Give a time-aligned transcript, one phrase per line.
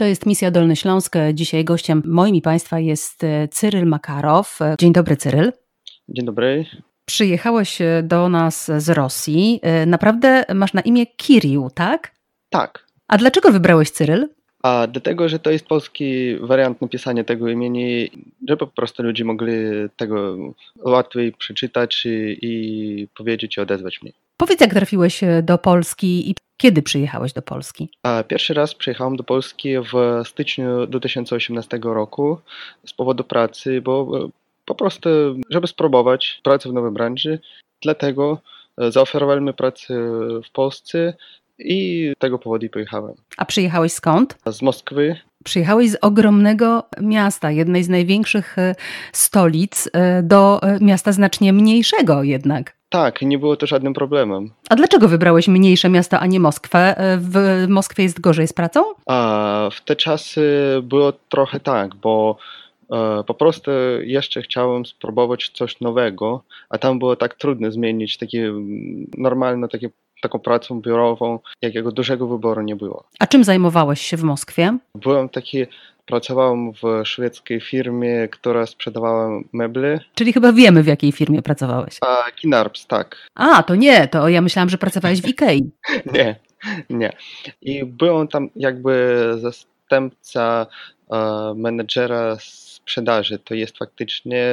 [0.00, 1.14] To jest Misja Dolny Śląsk.
[1.34, 4.58] Dzisiaj gościem moim i Państwa jest e, Cyryl Makarow.
[4.78, 5.52] Dzień dobry, Cyryl.
[6.08, 6.64] Dzień dobry.
[7.04, 9.60] Przyjechałeś e, do nas z Rosji.
[9.62, 12.14] E, naprawdę masz na imię Kirił, tak?
[12.50, 12.86] Tak.
[13.08, 14.28] A dlaczego wybrałeś Cyryl?
[14.62, 18.10] A dlatego, że to jest polski wariant napisania tego imieni,
[18.48, 19.52] żeby po prostu ludzie mogli
[19.96, 20.36] tego
[20.84, 24.12] łatwiej przeczytać i, i powiedzieć i odezwać mnie.
[24.36, 27.88] Powiedz, jak trafiłeś do Polski i kiedy przyjechałeś do Polski?
[28.02, 32.38] A pierwszy raz przyjechałem do Polski w styczniu 2018 roku
[32.86, 34.28] z powodu pracy, bo
[34.64, 35.08] po prostu,
[35.50, 37.38] żeby spróbować pracę w nowej branży.
[37.82, 38.38] Dlatego
[38.78, 39.94] zaoferowali mi pracę
[40.44, 41.14] w Polsce
[41.64, 43.14] i tego powodu pojechałem.
[43.36, 44.38] A przyjechałeś skąd?
[44.46, 45.16] Z Moskwy.
[45.44, 48.56] Przyjechałeś z ogromnego miasta, jednej z największych
[49.12, 49.88] stolic,
[50.22, 52.76] do miasta znacznie mniejszego jednak.
[52.88, 54.50] Tak, nie było to żadnym problemem.
[54.70, 56.94] A dlaczego wybrałeś mniejsze miasto, a nie Moskwę?
[57.18, 58.84] W Moskwie jest gorzej z pracą?
[59.06, 60.42] A w te czasy
[60.82, 62.36] było trochę tak, bo
[62.92, 63.70] e, po prostu
[64.00, 68.52] jeszcze chciałem spróbować coś nowego, a tam było tak trudno zmienić takie
[69.18, 69.90] normalne, takie,
[70.20, 73.04] taką pracą biurową, jakiego dużego wyboru nie było.
[73.18, 74.78] A czym zajmowałeś się w Moskwie?
[74.94, 75.66] Byłem taki
[76.10, 80.00] Pracowałem w szwedzkiej firmie, która sprzedawała meble.
[80.14, 81.98] Czyli chyba wiemy, w jakiej firmie pracowałeś.
[82.00, 83.16] A, Kinarps, tak.
[83.34, 85.70] A, to nie, to ja myślałam, że pracowałeś w Ikei.
[86.14, 86.36] nie,
[86.90, 87.12] nie.
[87.62, 90.66] I byłem tam jakby zastępca
[91.12, 91.16] e,
[91.56, 93.38] menedżera sprzedaży.
[93.38, 94.44] To jest faktycznie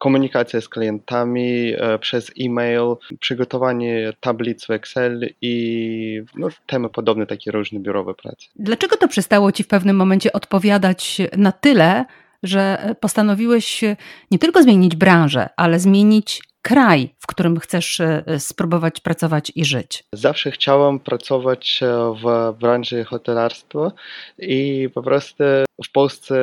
[0.00, 7.50] komunikacja z klientami e, przez e-mail, przygotowanie tablic w Excel i no, temy podobne, takie
[7.50, 8.46] różne biurowe prace.
[8.56, 12.04] Dlaczego to przestało ci w pewnym momencie odpowiadać na tyle,
[12.42, 13.84] że postanowiłeś
[14.30, 20.04] nie tylko zmienić branżę, ale zmienić kraj, w którym chcesz e, spróbować pracować i żyć?
[20.12, 23.92] Zawsze chciałam pracować e, w branży hotelarstwa
[24.38, 25.44] i po prostu
[25.84, 26.36] w Polsce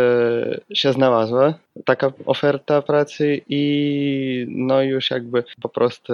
[0.73, 1.53] się znalazła
[1.85, 6.13] taka oferta pracy i no już jakby po prostu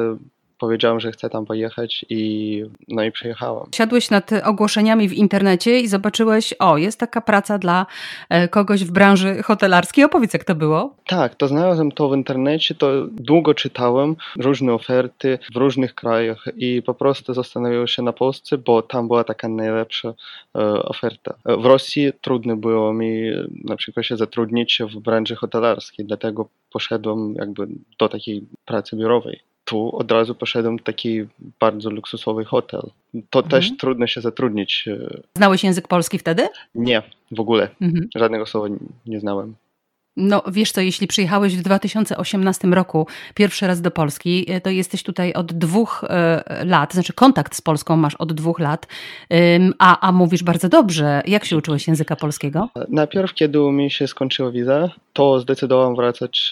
[0.59, 3.65] powiedziałem, że chcę tam pojechać i no i przyjechałem.
[3.75, 7.85] Siadłeś nad ogłoszeniami w internecie i zobaczyłeś, o, jest taka praca dla
[8.29, 10.03] e, kogoś w branży hotelarskiej.
[10.03, 10.95] Opowiedz, jak to było?
[11.07, 16.81] Tak, to znalazłem to w internecie, to długo czytałem, różne oferty w różnych krajach i
[16.81, 21.33] po prostu zastanowiłem się na Polsce, bo tam była taka najlepsza e, oferta.
[21.45, 23.23] W Rosji trudno było mi
[23.63, 27.67] na przykład się zatrudnić w branży hotelarskiej, dlatego poszedłem jakby
[27.99, 31.25] do takiej pracy biurowej tu od razu poszedłem w taki
[31.59, 32.81] bardzo luksusowy hotel.
[33.29, 33.49] To mhm.
[33.49, 34.87] też trudno się zatrudnić.
[34.87, 36.47] E, Znałeś język polski wtedy?
[36.75, 37.01] Nie,
[37.31, 37.69] w ogóle.
[37.81, 38.07] Mhm.
[38.15, 38.67] Żadnego słowa
[39.05, 39.55] nie znałem.
[40.17, 45.03] No wiesz co, jeśli przyjechałeś w 2018 roku pierwszy raz do Polski, e, to jesteś
[45.03, 48.87] tutaj od dwóch e, lat, znaczy kontakt z Polską masz od dwóch lat,
[49.79, 51.21] a, a mówisz bardzo dobrze.
[51.27, 52.69] Jak się uczyłeś języka polskiego?
[52.89, 56.51] Najpierw, kiedy mi się skończyła wiza, to zdecydowałem wracać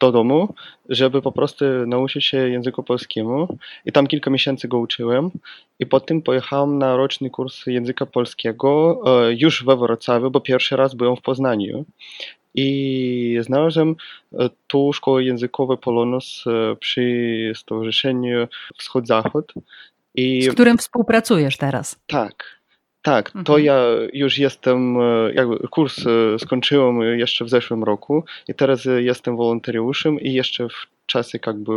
[0.00, 0.54] do domu,
[0.88, 3.58] żeby po prostu nauczyć się języku polskiemu.
[3.84, 5.30] I tam kilka miesięcy go uczyłem.
[5.78, 10.94] I potem pojechałem na roczny kurs języka polskiego e, już we Wrocławiu, bo pierwszy raz
[10.94, 11.84] byłem w Poznaniu.
[12.54, 13.96] I znalazłem
[14.32, 19.52] e, tu szkołę językową Polonus e, przy Stowarzyszeniu Wschód-Zachód.
[20.14, 20.42] I...
[20.42, 22.00] Z którym współpracujesz teraz?
[22.06, 22.59] Tak,
[23.02, 23.64] tak, to mhm.
[23.64, 29.36] ja już jestem, e, jakby kurs e, skończyłem jeszcze w zeszłym roku i teraz jestem
[29.36, 31.72] wolontariuszem i jeszcze w czasie jakby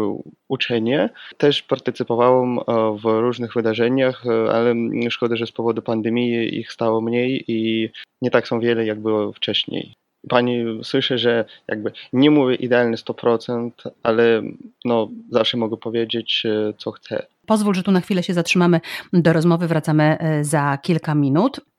[0.48, 2.62] uczenia też partycypowałem e,
[2.98, 4.76] w różnych wydarzeniach, ale
[5.10, 7.90] szkoda, że z powodu pandemii ich stało mniej i
[8.22, 9.94] nie tak są wiele, jak było wcześniej.
[10.30, 13.72] Pani słyszy, że jakby nie mówię idealnie 100%,
[14.04, 14.42] ale
[14.86, 16.44] no, zawsze mogę powiedzieć,
[16.78, 17.26] co chcę.
[17.46, 18.82] Pozwól, że tu na chwilę się zatrzymamy
[19.14, 21.73] do rozmowy, wracamy e, za kilka minut.